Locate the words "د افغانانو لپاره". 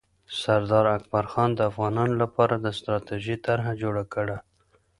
1.55-2.53